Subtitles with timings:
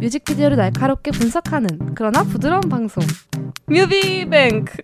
[0.00, 3.02] 뮤직비디오를 날카롭게 분석하는 그러나 부드러운 방송.
[3.66, 4.76] 뮤비뱅크.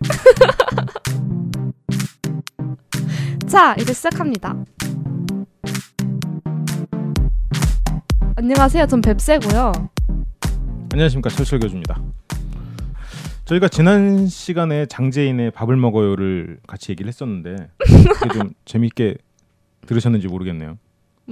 [3.46, 4.56] 자 이제 시작합니다.
[8.36, 8.86] 안녕하세요.
[8.86, 9.72] 전 뱁새고요.
[10.92, 11.28] 안녕하십니까.
[11.30, 12.00] 철철교주입니다.
[13.44, 17.68] 저희가 지난 시간에 장재인의 밥을 먹어요를 같이 얘기를 했었는데
[18.32, 19.16] 좀 재밌게
[19.86, 20.78] 들으셨는지 모르겠네요.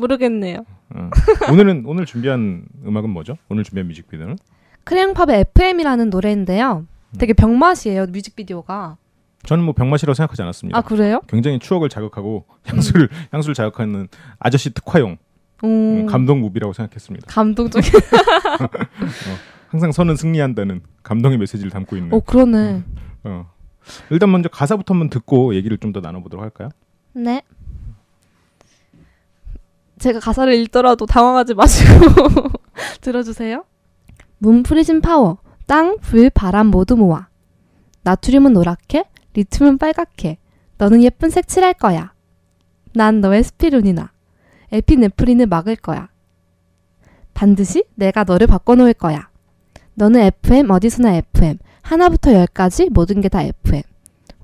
[0.01, 0.64] 모르겠네요
[0.95, 1.11] 어.
[1.53, 3.37] 오늘은 오늘 준비한 음악은 뭐죠?
[3.48, 4.37] 오늘 준비한 뮤직비디오는
[4.84, 6.87] 크레용팝의 FM이라는 노래인데요
[7.19, 8.97] 되게 병맛이에요 뮤직비디오가
[9.45, 10.78] 저는 뭐 병맛이라고 생각하지 않았습니다.
[10.78, 11.23] 아 그래요?
[11.27, 14.09] 굉장히 추억을 자극하고 향수를 향수를 자극하는
[14.39, 15.16] 아저씨 특화용
[15.65, 15.69] 음,
[16.01, 17.27] 음, 감동 무비라고 생각했습니다.
[17.27, 17.91] 감동적인
[19.69, 22.12] 항상 선은 승리한다는 감동의 메시지를 담고 있는.
[22.12, 22.83] 오 그러네
[23.25, 23.51] 어.
[24.11, 26.69] 일단 먼저 가사부터 한번 듣고 얘기를 좀 더 나눠보도록 할까요?
[27.14, 27.42] 네.
[30.01, 31.91] 제가 가사를 읽더라도 당황하지 마시고
[33.01, 33.65] 들어주세요.
[34.39, 37.29] Moon Prism Power, 땅, 불, 바람 모두 모아.
[38.03, 40.39] 나트륨은 노랗게, 리튬은 빨갛게.
[40.79, 42.15] 너는 예쁜 색 칠할 거야.
[42.95, 44.11] 난 너의 스피룰리나.
[44.73, 46.09] 에피네프린을 막을 거야.
[47.35, 49.29] 반드시 내가 너를 바꿔놓을 거야.
[49.95, 51.59] 너는 FM 어디서나 FM.
[51.83, 53.83] 하나부터 열까지 모든 게 다 FM.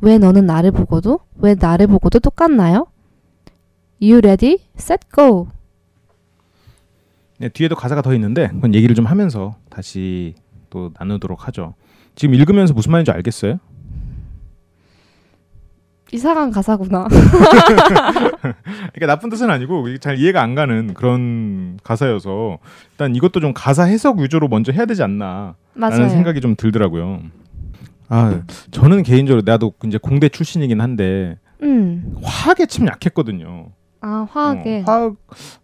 [0.03, 2.87] 왜 너는 나를 보고도 왜 나를 보고도 똑같나요?
[4.01, 4.59] You ready?
[4.79, 5.49] Set go.
[7.39, 10.35] 네, 뒤에도 가사가 더 있는데 그건 얘기를 좀 하면서 다시
[10.71, 11.75] 또 나누도록 하죠.
[12.15, 13.59] 지금 읽으면서 무슨 말인지 알겠어요?
[16.13, 17.09] 이상한 가사구나.
[17.11, 22.59] 그러니까 나쁜 뜻은 아니고 잘 이해가 안 가는 그런 가사여서
[22.93, 26.09] 일단 이것도 좀 가사 해석 위주로 먼저 해야 되지 않나라는 맞아요.
[26.09, 27.23] 생각이 좀 들더라고요.
[28.09, 32.15] 아, 저는 개인적으로 나도 이제 공대 출신이긴 한데 음.
[32.23, 33.71] 화학에 참 약했거든요.
[34.07, 34.85] 아 화학에.
[34.87, 35.17] 어, 화학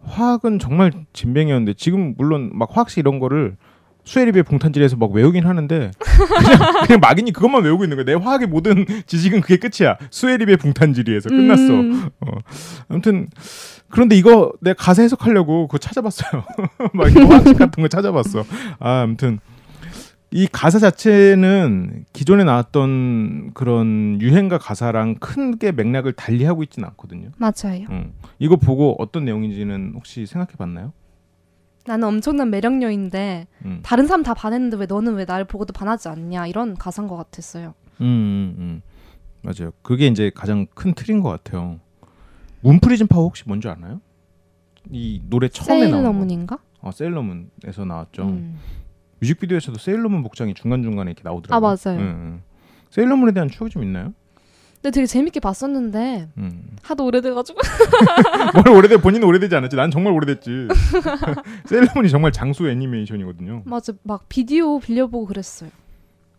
[0.03, 3.57] 화학은 정말 진뱅이었는데 지금 물론 막 화학식 이런 거를
[4.03, 8.05] 수혜리비의 봉탄질에서 막 외우긴 하는데 그냥, 그냥 막연히 그것만 외우고 있는 거야.
[8.05, 9.97] 내 화학의 모든 지식은 그게 끝이야.
[10.11, 11.72] 수혜리비의 봉탄질이에서 끝났어.
[11.72, 12.09] 음.
[12.21, 12.39] 어.
[12.89, 13.28] 아무튼
[13.89, 16.43] 그런데 이거 내가 가사 해석하려고 그거 찾아봤어요.
[16.95, 18.45] 막 화학식 같은 거 찾아봤어.
[18.81, 19.39] 아, 아무튼
[20.32, 27.31] 이 가사 자체는 기존에 나왔던 그런 유행가 가사랑 크게 맥락을 달리하고 있지는 않거든요.
[27.37, 27.87] 맞아요.
[27.91, 28.15] 음.
[28.38, 30.94] 이거 보고 어떤 내용인지는 혹시 생각해 봤나요?
[31.84, 33.81] 나는 엄청난 매력녀인데 음.
[33.82, 37.75] 다른 사람 다 반했는데 왜 너는 왜 나를 보고도 반하지 않냐 이런 가사인 것 같았어요.
[38.00, 38.82] 음, 음, 음.
[39.42, 39.72] 맞아요.
[39.82, 41.78] 그게 이제 가장 큰 틀인 것 같아요.
[42.60, 44.00] 문프리즘 파워 혹시 뭔지 아나요?
[44.91, 45.97] 이 노래 처음에 나온 거.
[45.98, 46.59] 세일러문인가?
[46.81, 48.22] 어, 세일러문에서 나왔죠.
[48.22, 48.59] 음.
[49.22, 51.56] 뮤직비디오에서도 세일러문 복장이 중간 중간에 이렇게 나오더라고요.
[51.56, 51.99] 아 맞아요.
[52.00, 52.43] 음, 음.
[52.91, 54.12] 세일러문에 대한 추억이 좀 있나요?
[54.75, 56.77] 근데 되게 재밌게 봤었는데 음.
[56.83, 57.60] 하도 오래돼가지고
[58.65, 59.77] 뭘 오래돼 본인은 오래되지 않았지.
[59.77, 60.50] 난 정말 오래됐지.
[61.66, 63.62] 세일러문이 정말 장수 애니메이션이거든요.
[63.65, 65.71] 맞아 막 비디오 빌려보고 그랬어요.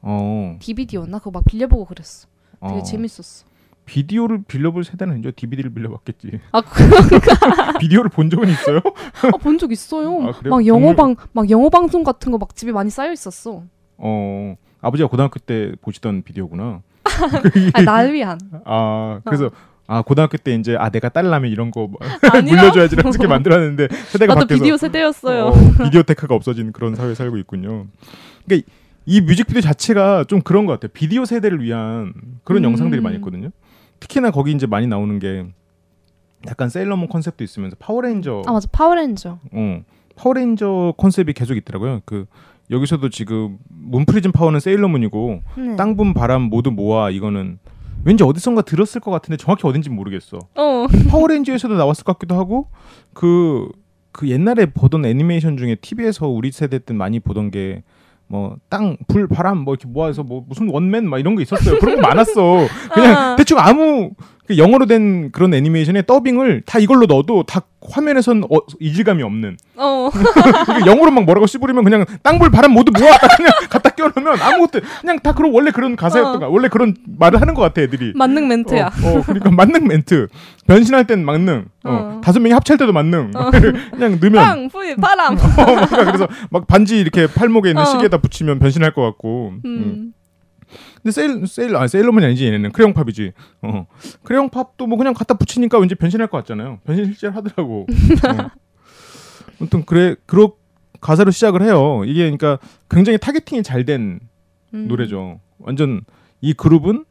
[0.01, 0.57] 어.
[0.59, 2.27] 디비디오였나 그거 막 빌려보고 그랬어.
[2.61, 2.83] 되게 어.
[2.83, 3.45] 재밌었어.
[3.85, 6.39] 비디오를 빌려볼 세대는 이제 DVD를 빌려봤겠지.
[6.51, 7.77] 아 그런가?
[7.79, 8.79] 비디오를 본 적은 있어요?
[9.41, 10.29] 본적 있어요.
[10.29, 10.33] 아?
[10.49, 13.63] 막 영어 방막 영어 방송 같은 거 막 집에 많이 쌓여 있었어.
[13.97, 16.81] 어 아버지가 고등학교 때 보시던 비디오구나.
[17.73, 18.39] 아니, 날 위한.
[18.66, 19.49] 아 그래서
[19.85, 21.89] 아 고등학교 때 이제 아 내가 딸라면 이런 거.
[22.44, 25.45] 물려줘야지라는 생각 만들었는데 세대가 바뀌어서 비디오 세대였어요.
[25.47, 27.85] 어, 비디오 테크가 없어진 그런 사회에 살고 있군요.
[28.45, 28.67] 그러니까
[29.05, 30.89] 이 뮤직비디오 자체가 좀 그런 것 같아요.
[30.94, 32.13] 비디오 세대를 위한
[32.45, 32.69] 그런 음.
[32.71, 33.50] 영상들이 많이 있거든요.
[34.03, 35.45] 특히나 거기 이제 많이 나오는 게
[36.47, 39.39] 약간 세일러문 컨셉도 있으면서 파워레인저 아 맞아 파워레인저.
[39.51, 39.81] 어,
[40.17, 42.01] 파워레인저 컨셉이 계속 있더라고요.
[42.03, 42.25] 그
[42.69, 45.75] 여기서도 지금 Moon Prism Power는 세일러문이고 네.
[45.77, 47.59] 땅불 바람 모두 모아 이거는
[48.03, 50.39] 왠지 어디선가 들었을 것 같은데 정확히 어딘지 모르겠어.
[50.55, 50.87] 어.
[51.09, 52.67] 파워레인저에서도 나왔을 것 같기도 하고
[53.13, 53.69] 그,
[54.11, 57.83] 그 옛날에 보던 애니메이션 중에 TV에서 우리 세대 때 많이 보던 게
[58.33, 61.77] 뭐 땅, 불, 바람 뭐 이렇게 모아서 뭐 무슨 원맨 막 이런 거 있었어요.
[61.77, 62.67] 그런 거 많았어.
[62.91, 63.35] 그냥 아.
[63.35, 64.09] 대충 아무
[64.45, 70.09] 그 영어로 된 그런 애니메이션의 더빙을 다 이걸로 넣어도 다 화면에선 어, 이질감이 없는 어.
[70.65, 74.81] 그러니까 영어로 막 뭐라고 씹으리면 그냥 땅불 바람 모두 모아 딱 그냥 갖다 끼워놓으면 아무것도
[75.01, 76.50] 그냥 다 그런 원래 그런 가사였던 어.
[76.50, 78.88] 원래 그런 말을 하는 것 같아 애들이 만능 멘트야.
[78.88, 80.27] 어, 어, 그러니까 만능 멘트
[80.68, 82.21] 변신할 땐 만능 어, 어.
[82.23, 83.31] 다섯 명이 합칠 때도 만능
[83.91, 85.38] 그냥 넣으면 땅, 불, 바람.
[85.38, 87.85] 어, 뭔가 그래서 막 반지 이렇게 팔목에 있는 어.
[87.85, 89.65] 시계에다 붙이면 변신할 것 같고 음.
[89.65, 90.13] 음.
[91.03, 93.33] 근데 세일 세일 아 세일러문이 아니지 얘네는 크레용팝이지.
[93.63, 93.85] 어.
[94.23, 96.79] 크레용팝도 뭐 그냥 갖다 붙이니까 왠지 변신할 것 같잖아요.
[96.85, 97.85] 변신 실제로 하더라고.
[97.85, 98.50] 어.
[99.59, 100.53] 아무튼 그래 그렇
[101.01, 102.03] 가사로 시작을 해요.
[102.05, 102.57] 이게 그러니까
[102.89, 104.19] 굉장히 targeting이 잘된
[104.73, 104.88] 음.
[104.88, 105.41] 노래죠.
[105.59, 106.01] 완전
[106.39, 107.03] 이 그룹은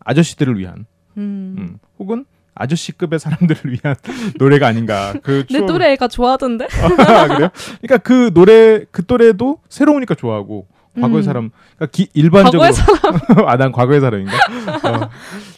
[0.00, 0.86] 아저씨들을 위한
[1.16, 1.54] 음.
[1.58, 1.78] 음.
[2.00, 2.24] 혹은
[2.56, 3.94] 아저씨급의 사람들을 위한
[4.38, 5.14] 노래가 아닌가.
[5.22, 6.66] 그내 추억을- 또래 애가 좋아하던데.
[7.06, 7.50] 아, 그래요?
[7.80, 10.66] 그러니까 그 노래 그 또래도 새로우니까 좋아하고
[11.00, 11.22] 과거의 음.
[11.22, 13.18] 사람 그러니까 기- 일반적으로 과거의 사람.
[13.48, 14.32] 아난 과거의 사람인가?
[14.34, 15.08] 어.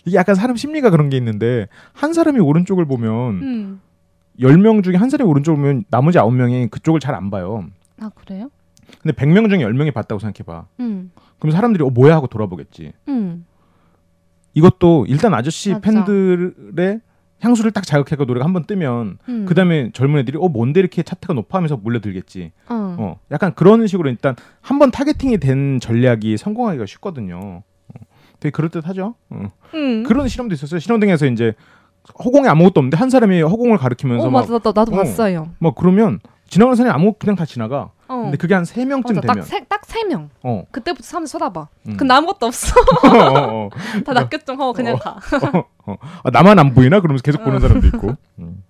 [0.04, 3.10] 이게 약간 사람 심리가 그런 게 있는데 한 사람이 오른쪽을 보면
[3.42, 3.80] 음.
[4.40, 7.64] 열명 중에 한 사람이 오른쪽을 보면 나머지 아홉 명이 그쪽을 잘 안 봐요.
[8.00, 8.50] 아 그래요?
[9.02, 10.66] 근데 백명 중에 열명이 봤다고 생각해 봐.
[10.80, 11.10] 음.
[11.38, 12.92] 그럼 사람들이 어 뭐야 하고 돌아보겠지.
[13.08, 13.44] 음.
[14.54, 15.80] 이것도 일단 아저씨 맞아.
[15.80, 17.00] 팬들의
[17.40, 19.46] 향수를 딱 자극해가 노래가 한 번 뜨면 음.
[19.46, 22.52] 그다음에 젊은 애들이 어 뭔데 이렇게 차트가 높아 하면서 몰려들겠지.
[22.68, 22.96] 어.
[22.98, 27.38] 어, 약간 그런 식으로 일단 한 번 타겟팅이 된 전략이 성공하기가 쉽거든요.
[27.38, 27.62] 어,
[28.40, 29.14] 되게 그럴듯하죠.
[29.30, 29.42] 어.
[29.74, 30.02] 음.
[30.04, 30.80] 그런 실험도 있었어요.
[30.80, 31.54] 실험등에서 이제
[32.24, 34.96] 허공에 아무것도 없는데 한 사람이 허공을 가리키면서 어 막 맞아 나, 나도 어.
[34.96, 35.50] 봤어요.
[35.58, 37.90] 뭐 그러면 지나가는 사람이 아무 그냥 다 지나가.
[38.10, 38.22] 어.
[38.22, 40.30] 근데 그게 한 세 명쯤 맞아 되면 딱세딱세 명.
[40.42, 40.64] 어.
[40.70, 41.68] 그때부터 사람들 쳐다봐.
[41.88, 41.96] 음.
[41.96, 42.74] 근데 아무것도 없어.
[43.04, 43.70] 어, 어, 어.
[44.04, 44.52] 다 낚였죠.
[44.58, 44.98] 어 그냥 어.
[44.98, 45.10] 가.
[45.54, 45.96] 어, 어.
[46.24, 47.00] 아, 나만 안 보이나?
[47.00, 48.16] 그러면서 계속 보는 사람도 있고.
[48.40, 48.62] 음.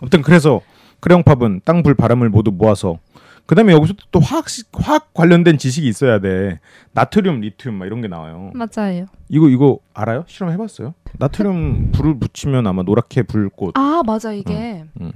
[0.00, 0.60] 아무튼 그래서
[1.00, 2.98] 크레용팝은 땅, 불, 바람을 모두 모아서
[3.46, 6.60] 그다음에 여기서 또 화학 화학 관련된 지식이 있어야 돼.
[6.92, 8.50] 나트륨, 리튬 막 이런 게 나와요.
[8.54, 9.06] 맞아요.
[9.28, 10.24] 이거 이거 알아요?
[10.26, 10.94] 실험해 봤어요?
[11.18, 13.76] 나트륨 불을 붙이면 아마 노랗게 불꽃.
[13.76, 15.12] 아 맞아 이게 음.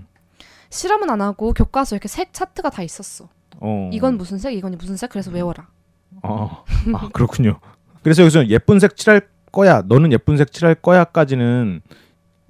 [0.70, 3.28] 실험은 안 하고 교과서 이렇게 색 차트가 다 있었어.
[3.60, 3.90] 어.
[3.92, 5.10] 이건 무슨 색, 이건 무슨 색.
[5.10, 5.68] 그래서 외워라.
[6.22, 6.64] 어.
[6.94, 7.58] 아, 그렇군요.
[8.02, 9.22] 그래서 여기서 예쁜 색 칠할
[9.52, 9.82] 거야.
[9.86, 11.80] 너는 예쁜 색 칠할 거야까지는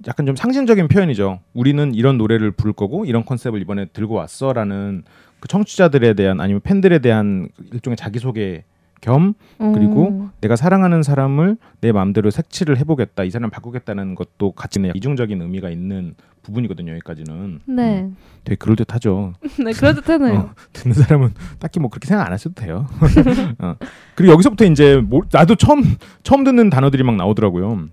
[0.07, 1.39] 약간 좀 상징적인 표현이죠.
[1.53, 5.03] 우리는 이런 노래를 부를 거고 이런 컨셉을 이번에 들고 왔어라는
[5.39, 8.63] 그 청취자들에 대한 아니면 팬들에 대한 일종의 자기소개
[9.01, 10.29] 겸 그리고 음.
[10.41, 16.15] 내가 사랑하는 사람을 내 마음대로 색칠을 해보겠다 이 사람 바꾸겠다는 것도 같이 이중적인 의미가 있는
[16.43, 20.39] 부분이거든요 여기까지는 네, 음, 되게 그럴듯하죠 네 그럴듯하네요.
[20.39, 22.87] 어, 듣는 사람은 딱히 뭐 그렇게 생각 안 하셔도 돼요.
[23.59, 23.75] 어.
[24.15, 25.83] 그리고 여기서부터 이제 뭐, 나도 처음
[26.23, 27.87] 처음 듣는 단어들이 막 나오더라고요.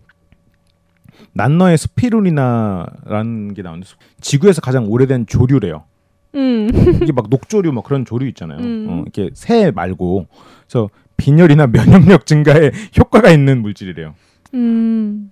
[1.33, 3.87] 난너의 스피루리나라는 게 나오는데
[4.21, 5.85] 지구에서 가장 오래된 조류래요.
[6.35, 6.69] 음,
[7.03, 8.59] 이게 막 녹조류 막 그런 조류 있잖아요.
[8.59, 8.87] 음.
[8.89, 10.27] 어, 이렇게 새 말고
[10.67, 14.15] 그래서 빈혈이나 면역력 증가에 효과가 있는 물질이래요.
[14.55, 15.31] 음,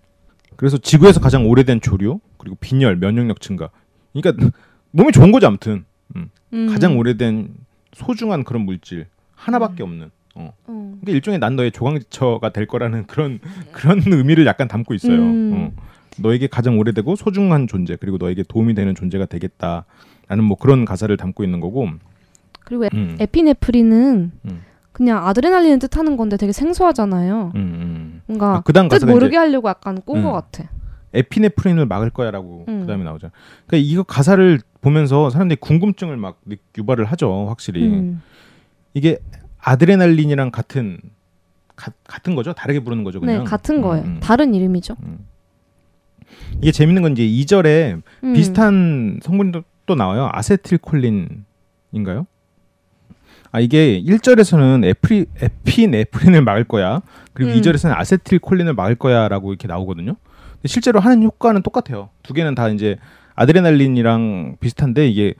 [0.56, 3.70] 그래서 지구에서 가장 오래된 조류 그리고 빈혈 면역력 증가.
[4.12, 4.50] 그러니까
[4.92, 5.84] 몸에 좋은 거죠 아무튼
[6.54, 6.68] 음.
[6.68, 7.48] 가장 오래된
[7.92, 10.10] 소중한 그런 물질 하나밖에 없는.
[10.36, 10.52] 어.
[10.68, 10.96] 음.
[11.00, 13.38] 그게 일종의 난 너의 조강지처가 될 거라는 그런
[13.72, 15.20] 그런 의미를 약간 담고 있어요.
[15.20, 15.52] 음.
[15.54, 15.82] 어.
[16.18, 19.84] 너에게 가장 오래되고 소중한 존재 그리고 너에게 도움이 되는 존재가 되겠다
[20.28, 21.88] 라는 뭐 그런 가사를 담고 있는 거고.
[22.64, 23.16] 그리고 에, 음.
[23.20, 24.60] 에피네프린은 음.
[24.92, 27.52] 그냥 아드레날린을 뜻하는 건데 되게 생소하잖아요.
[27.54, 28.22] 음, 음.
[28.26, 30.32] 뭔가 아, 그다음 뜻 모르게 하려고 약간 꼰것 음.
[30.32, 30.70] 같아.
[31.12, 32.80] 에피네프린을 막을 거야라고 음.
[32.80, 33.30] 그다음에 나오죠.
[33.66, 37.46] 그러니까 이거 가사를 보면서 사람들이 궁금증을 막 느- 유발을 하죠.
[37.48, 38.22] 확실히 음.
[38.94, 39.18] 이게
[39.58, 40.98] 아드레날린이랑 같은
[41.76, 42.52] 가, 같은 거죠.
[42.52, 43.18] 다르게 부르는 거죠.
[43.20, 44.20] 네, 그냥 같은 거예요.
[44.20, 44.96] 다른 이름이죠.
[46.60, 48.32] 이게 재밌는 건 이제 2절에 음.
[48.32, 50.28] 비슷한 성분도 또 나와요.
[50.32, 52.26] 아세틸콜린인가요?
[53.52, 57.02] 아 이게 1절에서는 에프리, 에피네프린을 막을 거야.
[57.32, 57.60] 그리고 음.
[57.60, 60.16] 2절에서는 아세틸콜린을 막을 거야라고 이렇게 나오거든요.
[60.54, 62.10] 근데 실제로 하는 효과는 똑같아요.
[62.22, 62.96] 두 개는 다 이제
[63.36, 65.34] 아드레날린이랑 비슷한데 이게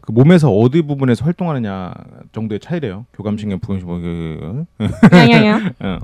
[0.00, 1.92] 그 몸에서 어디 부분에서 활동하느냐
[2.32, 3.04] 정도의 차이래요.
[3.12, 4.64] 교감신경, 부교감신경, 뭐, 그,
[5.14, 5.72] 야야야.
[5.80, 5.98] 어.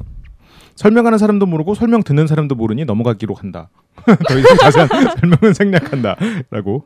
[0.76, 3.70] 설명하는 사람도 모르고 설명 듣는 사람도 모르니 넘어가기로 한다.
[4.05, 4.88] 더 이상 자세한
[5.20, 6.85] 설명은 생략한다라고.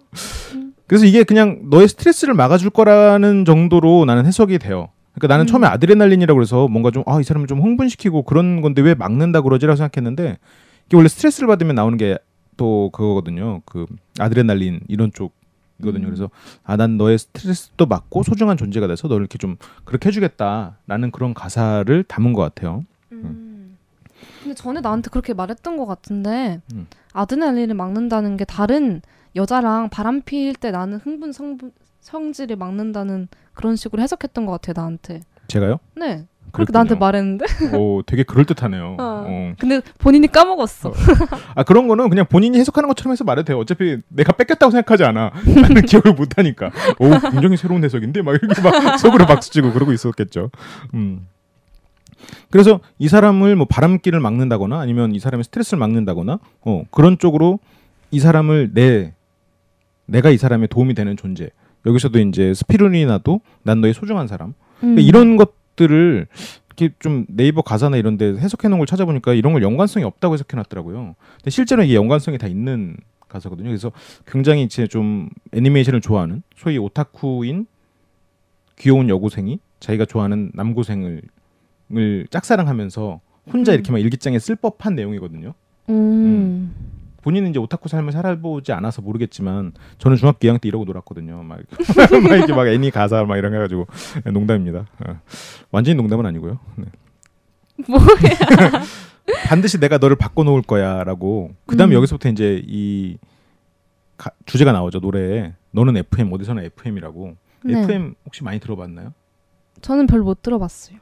[0.88, 4.88] 그래서 이게 그냥 너의 스트레스를 막아줄 거라는 정도로 나는 해석이 돼요.
[5.14, 5.46] 그러니까 나는 음.
[5.46, 9.76] 처음에 아드레날린이라고 그래서 뭔가 좀 아 이 사람을 좀 흥분시키고 그런 건데 왜 막는다 그러지라고
[9.76, 10.38] 생각했는데
[10.86, 12.18] 이게 원래 스트레스를 받으면 나오는 게
[12.58, 13.62] 또 그거거든요.
[13.64, 13.86] 그
[14.18, 16.06] 아드레날린 이런 쪽이거든요.
[16.06, 16.10] 음.
[16.10, 16.28] 그래서
[16.64, 22.02] 아 난 너의 스트레스도 막고 소중한 존재가 돼서 너를 이렇게 좀 그렇게 해주겠다라는 그런 가사를
[22.04, 22.82] 담은 것 같아요.
[23.12, 23.76] 음.
[24.42, 26.88] 근데 전에 나한테 그렇게 말했던 것 같은데 음.
[27.12, 29.00] 아드레날린을 막는다는 게 다른
[29.36, 35.20] 여자랑 바람 피일 때 나는 흥분 성분, 성질을 막는다는 그런 식으로 해석했던 것 같아 나한테.
[35.48, 35.78] 제가요?
[35.96, 36.26] 네.
[36.50, 36.72] 그렇게 그렇군요.
[36.72, 37.44] 나한테 말했는데
[37.76, 38.96] 오, 되게 그럴 듯하네요.
[38.98, 39.24] 어.
[39.28, 39.52] 어.
[39.58, 40.92] 근데 본인이 까먹었어.
[41.54, 43.58] 아 그런 거는 그냥 본인이 해석하는 것처럼 해서 말해도 돼요.
[43.58, 45.32] 어차피 내가 뺏겼다고 생각하지 않아.
[45.44, 46.70] 나는 기억을 못 하니까.
[46.98, 50.50] 오, 굉장히 새로운 해석인데 막 이렇게 막 속으로 박수치고 그러고 있었겠죠.
[50.94, 51.26] 음.
[52.50, 57.58] 그래서 이 사람을 뭐 바람길을 막는다거나 아니면 이 사람의 스트레스를 막는다거나 어, 그런 쪽으로
[58.10, 59.12] 이 사람을 내
[60.08, 61.50] 내가 이 사람의 도움이 되는 존재.
[61.86, 64.48] 여기서도 이제 스피루리나도 난 너의 소중한 사람.
[64.82, 64.94] 음.
[64.94, 66.26] 그러니까 이런 것들을
[66.66, 70.56] 이렇게 좀 네이버 가사나 이런 데 해석해 놓은 걸 찾아보니까 이런 걸 연관성이 없다고 해석해
[70.56, 71.14] 놨더라고요.
[71.36, 72.96] 근데 실제로 이게 연관성이 다 있는
[73.28, 73.68] 가사거든요.
[73.68, 73.92] 그래서
[74.26, 77.66] 굉장히 이제 좀 애니메이션을 좋아하는 소위 오타쿠인
[78.76, 81.22] 귀여운 여고생이 자기가 좋아하는 남고생을
[81.96, 83.74] 을 짝사랑하면서 혼자 음.
[83.74, 85.54] 이렇게 막 일기장에 쓸 법한 내용이거든요.
[85.88, 86.74] 음.
[87.28, 91.42] 본인은 이제 오타쿠 삶을 살아보지 않아서 모르겠지만 저는 중학교 2학년 때 이러고 놀았거든요.
[91.42, 91.58] 막,
[92.24, 93.86] 막 이렇게 막 애니 가사 막 이런 거 해가지고
[94.24, 94.86] 네, 농담입니다.
[95.06, 95.20] 어.
[95.70, 96.58] 완전히 농담은 아니고요.
[96.76, 96.86] 네.
[97.86, 98.82] 뭐야?
[99.46, 101.50] 반드시 내가 너를 바꿔놓을 거야라고.
[101.66, 101.96] 그다음 에 음.
[101.98, 103.18] 여기서부터 이제 이
[104.16, 105.52] 가- 주제가 나오죠 노래에.
[105.72, 107.36] 너는 FM 어디서나 FM이라고.
[107.64, 107.82] 네.
[107.82, 109.12] FM 혹시 많이 들어봤나요?
[109.82, 110.96] 저는 별로 못 들어봤어요.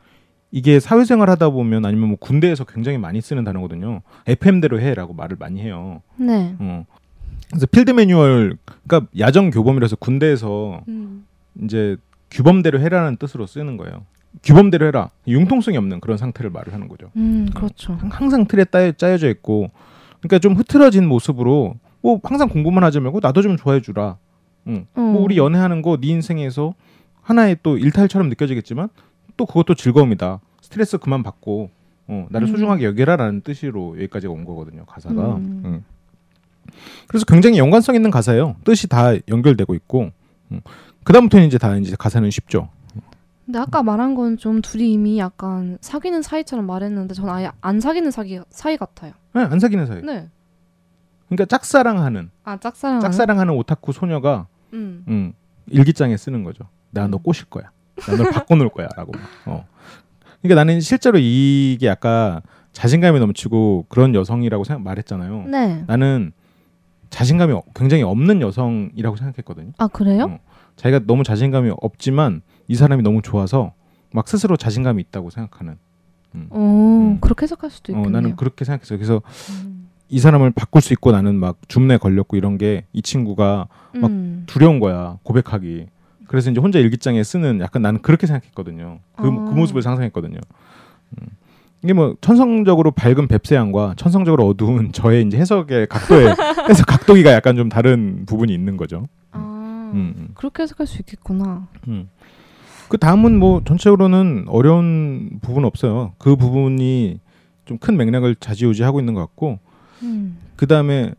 [0.51, 4.03] 이게 사회생활 하다 보면 아니면 뭐 군대에서 굉장히 많이 쓰는 단어거든요.
[4.27, 6.03] FM대로 해라고 말을 많이 해요.
[6.17, 6.55] 네.
[6.59, 6.85] 어.
[7.51, 11.27] 그래서 필드 매뉴얼, 그러니까 야정 교범이라서 군대에서 음.
[11.63, 11.97] 이제
[12.31, 14.05] 규범대로 해라는 뜻으로 쓰는 거예요.
[14.43, 15.11] 규범대로 해라.
[15.29, 17.11] 융통성이 없는 그런 상태를 말을 하는 거죠.
[17.17, 17.95] 음, 그렇죠.
[17.95, 18.65] 항- 항상 틀에
[18.97, 19.71] 짜여져 있고,
[20.21, 24.17] 그러니까 좀 흐트러진 모습으로 뭐 항상 공부만 하지 말고 나도 좀 좋아해 주라.
[24.69, 24.87] 응.
[24.95, 25.01] 어.
[25.01, 26.75] 뭐 우리 연애하는 거 네 인생에서
[27.23, 28.89] 하나의 또 일탈처럼 느껴지겠지만
[29.37, 30.41] 또 그것도 즐거움이다.
[30.61, 31.71] 스트레스 그만 받고
[32.09, 32.53] 어, 나를 음.
[32.53, 34.85] 소중하게 여겨라라는 뜻으로 여기까지 온 거거든요.
[34.87, 35.37] 가사가.
[35.37, 35.63] 음.
[35.65, 35.85] 응.
[37.09, 38.57] 그래서 굉장히 연관성 있는 가사예요.
[38.65, 40.11] 뜻이 다 연결되고 있고.
[40.53, 40.61] 음.
[41.05, 42.69] 그다음부터는 이제 다 이제 가사는 쉽죠.
[43.45, 48.11] 근데 아까 말한 건 좀 둘이 이미 약간 사귀는 사이처럼 말했는데 전 아예 안 사귀는
[48.11, 49.13] 사기 사이 같아요.
[49.35, 50.03] 네, 안 사귀는 사이.
[50.03, 50.29] 네.
[51.29, 53.01] 그러니까 짝사랑하는 아 짝사랑.
[53.01, 55.05] 짝사랑하는 오타쿠 소녀가 음.
[55.09, 55.33] 음,
[55.69, 56.65] 일기장에 쓰는 거죠.
[56.91, 57.23] 나너 음.
[57.23, 57.71] 꼬실 거야.
[58.09, 59.13] 나널 바꿔놓을 거야라고.
[59.47, 59.67] 어.
[60.43, 65.45] 그러니까 나는 실제로 이게 아까 자신감이 넘치고 그런 여성이라고 생각 말했잖아요.
[65.49, 65.85] 네.
[65.87, 66.33] 나는
[67.11, 69.73] 자신감이 어- 굉장히 없는 여성이라고 생각했거든요.
[69.79, 70.25] 아 그래요?
[70.25, 70.39] 어.
[70.77, 73.73] 자기가 너무 자신감이 없지만 이 사람이 너무 좋아서
[74.13, 75.79] 막 스스로 자신감이 있다고 생각하는.
[76.51, 77.19] 어 음.
[77.21, 78.11] 그렇게 해석할 수도 어, 있겠네요.
[78.11, 78.99] 나는 그렇게 생각했어요.
[78.99, 79.23] 그래서
[79.65, 79.89] 음.
[80.11, 84.45] 이 사람을 바꿀 수 있고 나는 막 줌내 걸렸고 이런 게 이 친구가 막 음.
[84.47, 85.87] 두려운 거야 고백하기.
[86.27, 89.01] 그래서 이제 혼자 일기장에 쓰는 약간 나는 그렇게 생각했거든요.
[89.17, 89.31] 그, 아.
[89.31, 90.39] 그 모습을 상상했거든요.
[91.19, 91.27] 음.
[91.83, 96.35] 이게 뭐 천성적으로 밝은 뱁새양과 천성적으로 어두운 저의 이제 해석의 각도에
[96.69, 99.07] 해석 각도기가 약간 좀 다른 부분이 있는 거죠.
[99.31, 100.29] 아 음, 음.
[100.35, 101.69] 그렇게 해석할 수 있겠구나.
[101.89, 102.09] 음.
[102.89, 106.13] 그 다음은 뭐 전체적으로는 어려운 부분 없어요.
[106.19, 107.21] 그 부분이
[107.67, 109.59] 좀 큰 맥락을 좌지우지하고 있는 것 같고
[110.03, 110.39] 음.
[110.57, 111.13] 그 다음에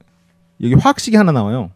[0.62, 1.72] 여기 화학식이 하나 나와요.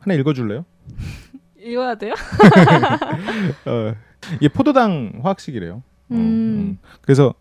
[0.00, 0.64] 하나 읽어줄래요?
[1.64, 2.14] 읽어야 돼요?
[3.66, 3.94] 어,
[4.36, 5.74] 이게 포도당 화학식이래요.
[5.74, 6.16] 어, 음.
[6.16, 6.78] 음.
[7.00, 7.34] 그래서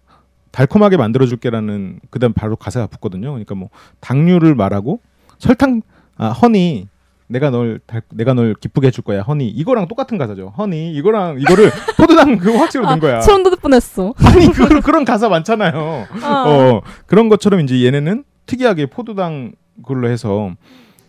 [0.52, 3.30] 달콤하게 만들어줄게라는 그다음 바로 가사가 붙거든요.
[3.32, 5.02] 그러니까 뭐 당류를 말하고
[5.40, 5.82] 설탕
[6.16, 6.88] 아 허니
[7.28, 10.54] 내가 널 달, 내가 널 기쁘게 해줄 거야 허니 이거랑 똑같은 가사죠.
[10.58, 13.22] 허니 이거랑 이거를 포도당 그 화학식으로 넣은 거야.
[13.22, 14.14] 소름 돋을 뻔했어.
[14.24, 16.08] 아니 그, 그런 가사 많잖아요.
[16.22, 16.44] 아.
[16.48, 20.54] 어 그런 것처럼 이제 얘네는 특이하게 포도당 그걸로 해서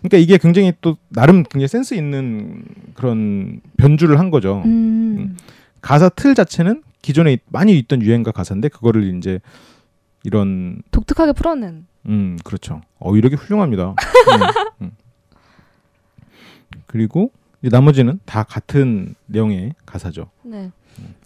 [0.04, 4.62] 그러니까 이게 굉장히 또 나름 굉장히 센스 있는 그런 변주를 한 거죠.
[4.66, 5.36] 음.
[5.80, 9.40] 가사 틀 자체는 기존에 많이 있던 유행가 가사인데 그거를 이제
[10.22, 11.86] 이런 독특하게 풀어낸.
[12.06, 12.82] 음 그렇죠.
[12.98, 13.94] 어 이렇게 훌륭합니다.
[14.82, 14.90] 음, 음.
[16.86, 17.30] 그리고
[17.62, 20.28] 나머지는 다 같은 내용의 가사죠.
[20.42, 20.70] 네.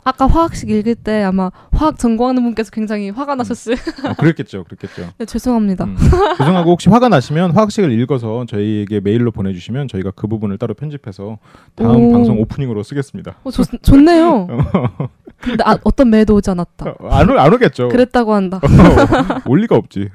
[0.05, 3.77] 아까 화학식 읽을 때 아마 화학 전공하는 분께서 굉장히 화가 나셨어요.
[4.05, 5.11] 어, 그랬겠죠, 그랬겠죠.
[5.19, 5.85] 네, 죄송합니다.
[5.85, 5.97] 음.
[6.39, 11.39] 죄송하고 혹시 화가 나시면 화학식을 읽어서 저희에게 메일로 보내주시면 저희가 그 부분을 따로 편집해서
[11.75, 12.13] 다음 오.
[12.13, 13.35] 방송 오프닝으로 쓰겠습니다.
[13.45, 14.47] 어, 좋, 좋네요.
[15.41, 16.95] 근데 아, 어떤 매도 오지 않았다.
[17.01, 17.89] 어, 안, 오- 안 오겠죠.
[17.89, 18.61] 그랬다고 한다.
[19.47, 20.09] 올 리가 없지.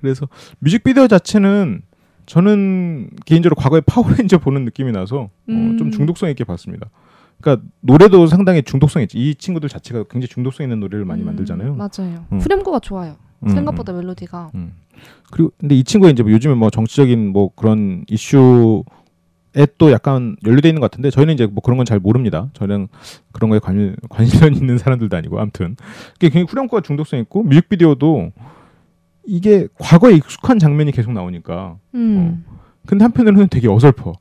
[0.00, 0.26] 그래서
[0.60, 1.82] 뮤직비디오 자체는
[2.26, 5.76] 저는 개인적으로 과거에 파워레인저 보는 느낌이 나서 어, 음.
[5.78, 6.88] 좀 중독성 있게 봤습니다.
[7.40, 9.18] 그러니까 노래도 상당히 중독성 있지.
[9.18, 11.74] 이 친구들 자체가 굉장히 중독성 있는 노래를 많이 음, 만들잖아요.
[11.74, 12.24] 맞아요.
[12.32, 12.38] 음.
[12.38, 13.16] 후렴구가 좋아요.
[13.40, 14.50] 음, 생각보다 멜로디가.
[14.54, 14.72] 음.
[15.30, 18.84] 그리고 근데 이 친구가 이제 뭐 요즘에 뭐 정치적인 뭐 그런 이슈
[19.56, 22.50] 에 또 약간 연루돼 있는 것 같은데 저희는 이제 뭐 그런 건 잘 모릅니다.
[22.52, 22.86] 저는
[23.32, 25.74] 그런 거에 관, 관련 있는 사람들도 아니고 아무튼
[26.16, 28.30] 이게 굉장히 후렴구가 중독성 있고 뮤직비디오도
[29.26, 32.44] 이게 과거에 익숙한 장면이 계속 나오니까 음.
[32.86, 34.10] 근데 한편으로는 되게 어설퍼.
[34.10, 34.14] 어,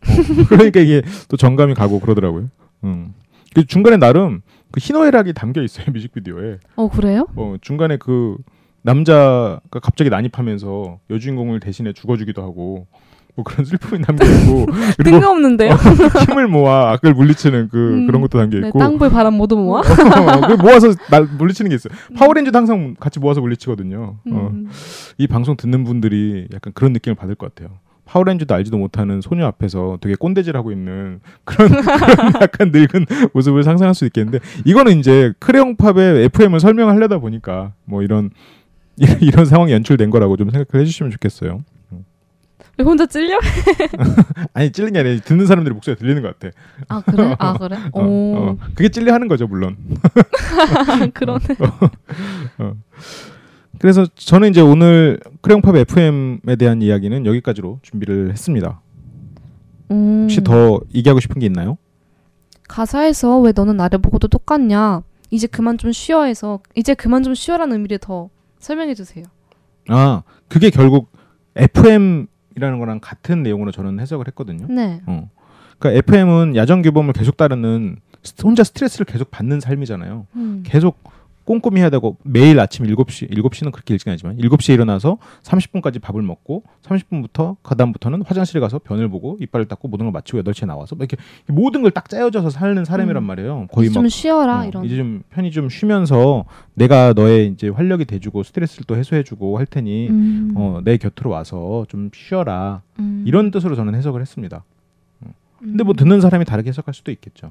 [0.50, 2.50] 그러니까 이게 또 정감이 가고 그러더라고요.
[2.84, 3.14] 음.
[3.54, 6.58] 그 중간에 나름 그 희노애락이 담겨 있어요 뮤직비디오에.
[6.76, 7.26] 어 그래요?
[7.36, 8.36] 어, 중간에 그
[8.82, 12.86] 남자가 갑자기 난입하면서 여주인공을 대신에 죽어주기도 하고
[13.36, 14.66] 뭐 그런 슬픔이 담겨 있고
[15.02, 15.74] 뜬금없는데요.
[16.28, 19.80] 힘을 모아 악을 물리치는 그 음, 그런 것도 담겨 네, 있고 땅불 바람 모두 모아.
[19.82, 21.92] 어, 그 모아서 날 물리치는 게 있어요.
[22.16, 24.18] 파워레인저도 항상 같이 모아서 물리치거든요.
[24.30, 24.50] 어.
[24.52, 24.68] 음.
[25.18, 27.76] 이 방송 듣는 분들이 약간 그런 느낌을 받을 것 같아요.
[28.04, 34.04] 파워레인저도 알지도 못하는 소녀 앞에서 되게 꼰대질하고 있는 그런, 그런 약간 늙은 모습을 상상할 수
[34.06, 38.30] 있겠는데 이거는 이제 크레용팝의 FM을 설명하려다 보니까 뭐 이런
[39.20, 41.62] 이런, 상황이 연출된 거라고 좀 생각을 해주시면 좋겠어요.
[42.76, 43.38] 왜 혼자 찔려?
[44.52, 46.56] 아니 찔린 게 아니라 듣는 사람들의 목소리가 들리는 것 같아.
[46.88, 47.36] 아 그래?
[47.38, 47.76] 아 그래?
[47.92, 48.58] 어, 오 어.
[48.74, 49.76] 그게 찔려 하는 거죠 물론.
[51.14, 51.40] 그러네.
[53.84, 58.80] 그래서 저는 이제 오늘 크레용팝 FM에 대한 이야기는 여기까지로 준비를 했습니다.
[59.90, 61.76] 음, 혹시 더 얘기하고 싶은 게 있나요?
[62.66, 65.02] 가사에서 왜 너는 나를 보고도 똑같냐?
[65.30, 69.26] 이제 그만 좀 쉬어해서 이제 그만 좀 쉬어라는 의미를 더 설명해 주세요.
[69.90, 71.12] 아, 그게 결국
[71.54, 74.66] FM이라는 거랑 같은 내용으로 저는 해석을 했거든요.
[74.70, 75.02] 네.
[75.04, 75.28] 어.
[75.78, 80.26] 그러니까 FM은 야전 규범을 계속 따르는 스- 혼자 스트레스를 계속 받는 삶이잖아요.
[80.36, 80.62] 음.
[80.64, 80.96] 계속
[81.44, 86.64] 꼼꼼히 해야 되고 매일 아침 7시, 7시는 그렇게 일찍 아니지만 7시에 일어나서 30분까지 밥을 먹고
[86.82, 91.16] 30분부터 그다음부터는 화장실에 가서 변을 보고 이빨을 닦고 모든 걸 마치고 8시에 나와서 막 이렇게
[91.46, 93.26] 모든 걸 딱 짜여져서 사는 사람이란 음.
[93.26, 93.68] 말이에요.
[93.70, 94.84] 거의 좀막 쉬어라 어, 이런.
[94.84, 99.58] 이제 좀 편히 좀 쉬면서 내가 너의 이제 활력이 돼 주고 스트레스를 또 해소해 주고
[99.58, 100.52] 할 테니 음.
[100.56, 103.22] 어, 내 곁으로 와서 좀 쉬어라 음.
[103.26, 104.64] 이런 뜻으로 저는 해석을 했습니다.
[105.60, 105.96] 근데 뭐 음.
[105.96, 107.48] 듣는 사람이 다르게 해석할 수도 있겠죠.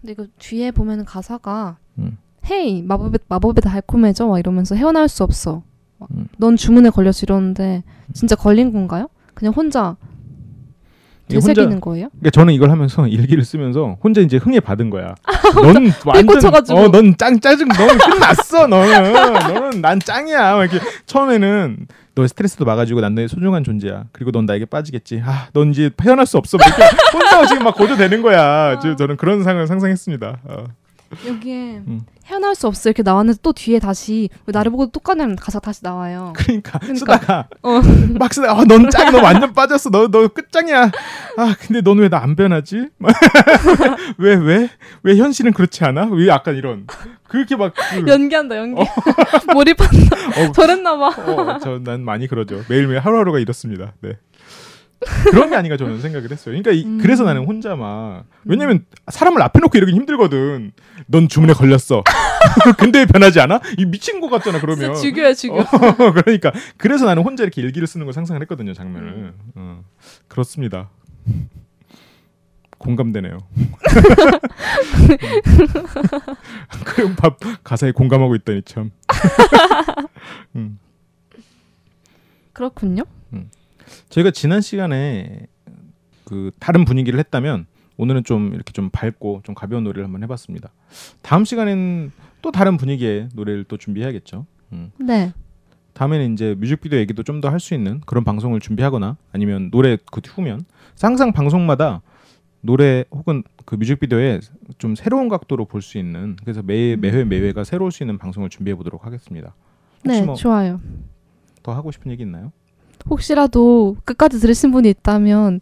[0.00, 2.18] 근데 그 뒤에 보면 가사가 음.
[2.48, 5.62] 헤이 마법에 마법에 달콤해져 막 이러면서 헤어나올 수 없어.
[5.98, 6.26] 막 음.
[6.38, 7.82] 넌 주문에 걸려서 이러는데
[8.12, 9.08] 진짜 걸린 건가요?
[9.34, 9.96] 그냥 혼자
[11.28, 12.08] 되새기는 거예요?
[12.10, 15.14] 그러니까 저는 이걸 하면서 일기를 쓰면서 혼자 이제 흥에 받은 거야.
[15.54, 16.54] 넌 완전.
[16.76, 18.66] 어, 넌 짱 짜증, 너는 끝났어.
[18.66, 20.56] 너는 너는 난 짱이야.
[20.56, 24.04] 막 이렇게 처음에는 너의 스트레스도 막아주고 난 너의 소중한 존재야.
[24.12, 25.22] 그리고 넌 나에게 빠지겠지.
[25.24, 26.58] 아, 넌 이제 헤어날 수 없어.
[26.58, 26.82] 막 이렇게
[27.12, 28.74] 혼자 지금 막 고조되는 거야.
[28.74, 28.78] 어.
[28.82, 30.40] 저, 저는 그런 상을 상상했습니다.
[30.44, 30.64] 어.
[31.26, 32.00] 여기에 음.
[32.26, 36.32] 헤어나올 수 없어 이렇게 나왔는데 또 뒤에 다시 왜 나를 보고 똑같냐는 가사 다시 나와요.
[36.36, 36.98] 그러니까, 그러니까.
[37.18, 37.80] 쓰다가 어.
[38.18, 39.90] 막 쓰다 가 어, 넌 짱, 너 완전 빠졌어.
[39.90, 40.90] 너 너 끝장이야.
[41.36, 42.88] 아, 근데 넌 왜 나 안 변하지?
[44.18, 44.68] 왜 왜?
[45.02, 46.06] 왜 현실은 그렇지 않아?
[46.12, 46.86] 왜 약간 이런
[47.28, 48.82] 그렇게 막 그, 연기한다 연기.
[49.52, 50.16] 몰입한다.
[50.48, 51.06] 어, 저랬나 봐.
[51.08, 52.62] 어, 저난 많이 그러죠.
[52.68, 53.94] 매일매일 하루하루가 이렇습니다.
[54.00, 54.16] 네.
[55.30, 56.52] 그런 게 아닌가 저는 생각을 했어요.
[56.52, 56.98] 그러니까 이- 음.
[57.00, 60.72] 그래서 나는 혼자 막 왜냐면 사람을 앞에 놓고 이러기 힘들거든.
[61.06, 62.04] 넌 주문에 걸렸어.
[62.78, 63.60] 근데 왜 변하지 않아?
[63.78, 64.94] 이 미친 것 같잖아 그러면.
[64.94, 65.54] 죽여요 죽여.
[65.60, 69.32] 어, 그러니까 그래서 나는 혼자 이렇게 일기를 쓰는 걸 상상을 했거든요 장면을.
[69.54, 69.82] 어,
[70.28, 70.90] 그렇습니다.
[72.78, 73.38] 공감되네요.
[76.84, 78.90] 그럼 밥 가사에 공감하고 있다니 참.
[80.56, 80.78] 음.
[82.52, 83.04] 그렇군요.
[84.08, 85.46] 저희가 지난 시간에
[86.24, 90.70] 그 다른 분위기를 했다면 오늘은 좀 이렇게 좀 밝고 좀 가벼운 노래를 한번 해봤습니다.
[91.22, 94.46] 다음 시간에는 또 다른 분위기의 노래를 또 준비해야겠죠.
[94.72, 94.90] 음.
[94.98, 95.32] 네.
[95.92, 100.20] 다음에는 이제 뮤직비디오 얘기도 좀 더 할 수 있는 그런 방송을 준비하거나 아니면 노래 그
[100.26, 100.64] 후면
[101.00, 102.00] 항상 방송마다
[102.62, 104.40] 노래 혹은 그 뮤직비디오에
[104.78, 108.74] 좀 새로운 각도로 볼 수 있는 그래서 매 매회 매회가 새로울 수 있는 방송을 준비해
[108.76, 109.54] 보도록 하겠습니다.
[110.04, 110.80] 네뭐더 좋아요.
[111.64, 112.52] 하고 싶은 얘기 있나요?
[113.08, 115.60] 혹시라도 끝까지 들으신 분이 있다면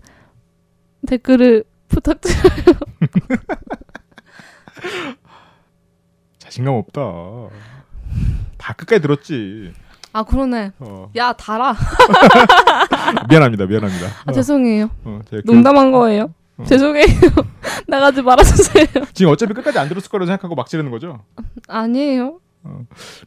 [1.07, 2.79] 댓글을 부탁드려요.
[6.39, 7.01] 자신감 없다.
[8.57, 9.73] 다 끝까지 들었지.
[10.13, 10.73] 아 그러네.
[10.79, 11.11] 어.
[11.17, 11.77] 야 달아.
[13.29, 14.07] 미안합니다, 미안합니다.
[14.27, 14.91] 아, 죄송해요.
[15.05, 16.33] 어, 제가 농담한 거예요.
[16.57, 16.65] 어.
[16.65, 17.05] 죄송해요.
[17.87, 18.87] 나가지 말아주세요.
[18.93, 21.21] 그- 지금 어차피 끝까지 안 들었을 거라고 생각하고 막 지르는 거죠?
[21.69, 22.41] 아니에요.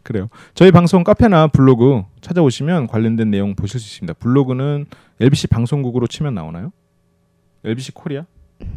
[0.03, 0.29] 그래요.
[0.53, 4.13] 저희 방송 카페나 블로그 찾아오시면 관련된 내용 보실 수 있습니다.
[4.19, 4.85] 블로그는
[5.19, 6.71] LBC 방송국으로 치면 나오나요?
[7.63, 8.25] LBC 코리아?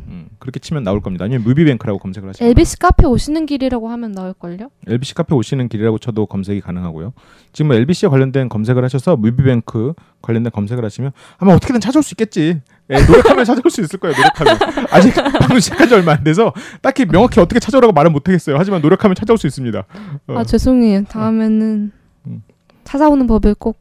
[0.07, 1.25] 음, 그렇게 치면 나올 겁니다.
[1.25, 4.71] 아니면 무비뱅크라고 검색을 하시면 LBC 카페 오시는 길이라고 하면 나올걸요?
[4.87, 7.13] LBC 카페 오시는 길이라고 쳐도 검색이 가능하고요.
[7.53, 12.61] 지금 뭐 LBC에 관련된 검색을 하셔서 무비뱅크 관련된 검색을 하시면 아마 어떻게든 찾아올 수 있겠지.
[12.91, 14.15] 예, 노력하면 찾아올 수 있을 거예요.
[14.17, 14.59] 노력하면
[14.91, 18.57] 아직 방송 시작한 지 얼마 안 돼서 딱히 명확히 어떻게 찾아오라고 말은 못하겠어요.
[18.59, 19.85] 하지만 노력하면 찾아올 수 있습니다.
[20.29, 20.35] 어.
[20.39, 21.05] 아 죄송해요.
[21.05, 21.93] 다음에는
[22.27, 22.43] 음.
[22.85, 23.79] 찾아오는 법을 꼭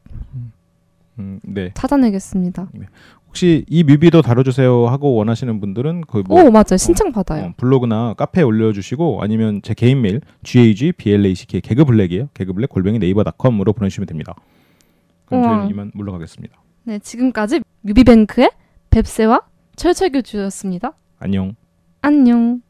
[1.18, 1.70] 음, 네.
[1.74, 2.68] 찾아내겠습니다.
[3.28, 6.76] 혹시 이 뮤비도 다뤄주세요 하고 원하시는 분들은 뭐오 맞아요.
[6.78, 7.46] 신청 받아요.
[7.46, 12.28] 어, 블로그나 카페에 올려주시고 아니면 제 개인 메일 gag black 개그블랙이에요.
[12.32, 14.34] 개그블랙 골뱅이 네이버닷컴으로 보내주시면 됩니다.
[15.26, 15.50] 그럼 우와.
[15.50, 16.56] 저희는 이만 물러가겠습니다.
[16.84, 18.50] 네 지금까지 뮤비뱅크의
[18.94, 19.40] 뱁새와
[19.74, 20.92] 철철교주였습니다.
[21.18, 21.56] 안녕.
[22.00, 22.62] 안녕.